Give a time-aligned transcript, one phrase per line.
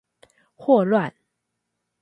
[0.55, 1.13] 霍亂